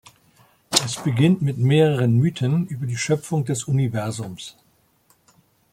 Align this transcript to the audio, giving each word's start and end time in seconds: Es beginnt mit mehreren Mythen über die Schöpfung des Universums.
Es 0.83 0.95
beginnt 0.95 1.43
mit 1.43 1.59
mehreren 1.59 2.17
Mythen 2.17 2.65
über 2.65 2.87
die 2.87 2.97
Schöpfung 2.97 3.45
des 3.45 3.65
Universums. 3.65 4.55